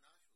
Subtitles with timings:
[0.00, 0.27] Nash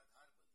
[0.00, 0.49] आधार बने